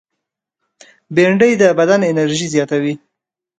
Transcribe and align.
بېنډۍ 1.15 1.51
د 1.61 1.63
بدن 1.79 2.01
انرژي 2.11 2.47
زیاتوي 2.55 2.93